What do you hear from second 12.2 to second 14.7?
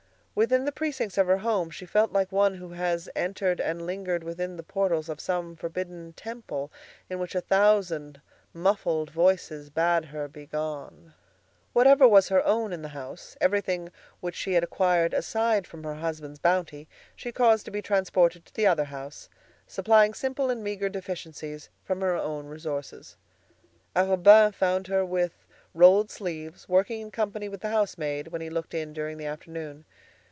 her own in the house, everything which she had